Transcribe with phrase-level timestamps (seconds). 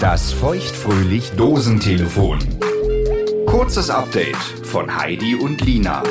[0.00, 2.38] Das feuchtfröhlich Dosentelefon.
[3.44, 6.02] Kurzes Update von Heidi und Lina.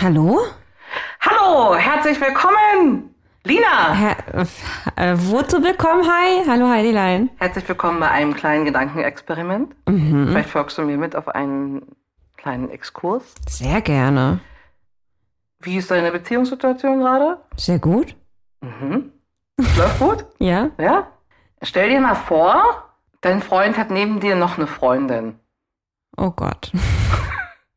[0.00, 0.38] Hallo?
[1.20, 3.94] Hallo, herzlich willkommen, Lina.
[3.94, 4.16] Herr,
[4.94, 6.04] äh, wozu willkommen?
[6.06, 6.44] Hi.
[6.48, 7.30] Hallo Heidilein.
[7.38, 9.74] Herzlich willkommen bei einem kleinen Gedankenexperiment.
[9.86, 11.96] Vielleicht folgst du mir mit auf einen
[12.36, 13.34] kleinen Exkurs.
[13.48, 14.38] Sehr gerne.
[15.60, 17.38] Wie ist deine Beziehungssituation gerade?
[17.56, 18.14] Sehr gut.
[18.60, 19.12] Mhm.
[19.58, 20.26] Läuft gut?
[20.38, 20.70] Ja?
[20.78, 21.06] Ja?
[21.62, 22.84] Stell dir mal vor,
[23.22, 25.38] dein Freund hat neben dir noch eine Freundin.
[26.16, 26.72] Oh Gott.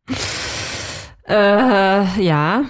[1.27, 2.61] äh, ja.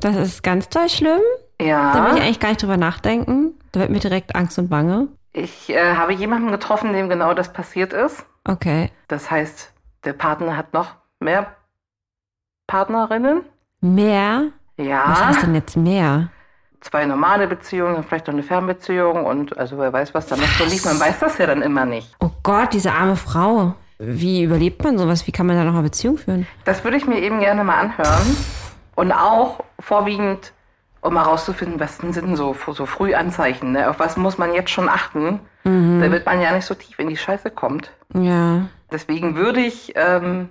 [0.00, 1.20] Das ist ganz toll schlimm.
[1.58, 2.14] Da will Ja.
[2.16, 3.54] ich eigentlich gar nicht drüber nachdenken.
[3.72, 5.08] Da wird mir direkt Angst und Bange.
[5.32, 8.24] Ich äh, habe jemanden getroffen, dem genau das passiert ist.
[8.44, 8.90] Okay.
[9.08, 9.72] Das heißt,
[10.04, 11.54] der Partner hat noch mehr
[12.66, 13.42] Partnerinnen.
[13.80, 14.48] Mehr?
[14.76, 15.04] Ja.
[15.06, 16.30] Was heißt denn jetzt mehr?
[16.82, 20.64] Zwei normale Beziehungen, vielleicht noch eine Fernbeziehung und also wer weiß, was da noch so
[20.64, 20.84] liegt.
[20.84, 22.14] Man weiß das ja dann immer nicht.
[22.20, 23.74] Oh Gott, diese arme Frau.
[23.98, 25.26] Wie überlebt man sowas?
[25.26, 26.46] Wie kann man da noch eine Beziehung führen?
[26.64, 28.36] Das würde ich mir eben gerne mal anhören
[28.96, 30.52] und auch vorwiegend,
[31.00, 33.88] um herauszufinden, was sind so, so Frühanzeichen, ne?
[33.88, 37.16] auf was muss man jetzt schon achten, damit man ja nicht so tief in die
[37.16, 37.92] Scheiße kommt.
[38.14, 38.66] Ja.
[38.90, 40.48] Deswegen würde ich ähm,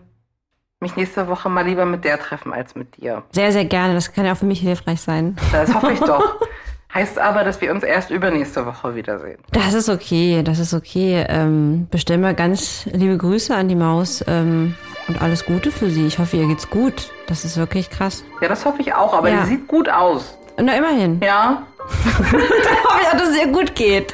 [0.82, 3.22] mich nächste Woche mal lieber mit der treffen als mit dir.
[3.32, 3.94] Sehr, sehr gerne.
[3.94, 5.36] Das kann ja auch für mich hilfreich sein.
[5.52, 6.42] Das hoffe ich doch.
[6.94, 9.38] Heißt aber, dass wir uns erst übernächste Woche wiedersehen.
[9.54, 11.24] Das ist okay, das ist okay.
[11.30, 14.76] Ähm, bestell mal ganz liebe Grüße an die Maus ähm,
[15.08, 16.06] und alles Gute für sie.
[16.08, 17.12] Ich hoffe, ihr geht's gut.
[17.28, 18.26] Das ist wirklich krass.
[18.42, 19.44] Ja, das hoffe ich auch, aber Ja.
[19.44, 20.38] die sieht gut aus.
[20.62, 21.22] Na, immerhin.
[21.24, 21.62] Ja,
[22.32, 24.14] hoffe ich, dass es ihr gut geht.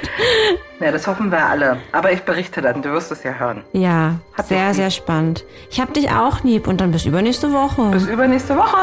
[0.80, 1.78] Ja, das hoffen wir alle.
[1.92, 3.64] Aber ich berichte dann, du wirst es ja hören.
[3.74, 5.44] Ja, Hab sehr, sehr spannend.
[5.72, 7.90] Ich hab dich auch lieb und dann bis übernächste Woche.
[7.92, 8.78] Bis übernächste Woche.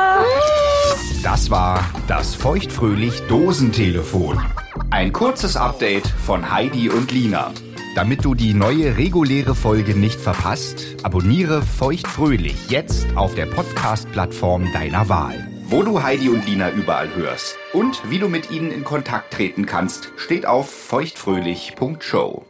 [1.22, 4.40] Das war das feuchtfröhlich Dosentelefon.
[4.90, 7.52] Ein kurzes Update von Heidi und Lina.
[7.94, 15.08] Damit du die neue reguläre Folge nicht verpasst, abonniere feuchtfröhlich jetzt auf der Podcast-Plattform deiner
[15.08, 15.53] Wahl.
[15.74, 19.66] Wo du Heidi und Lina überall hörst und wie du mit ihnen in Kontakt treten
[19.66, 22.44] kannst, steht auf feuchtfröhlich.show.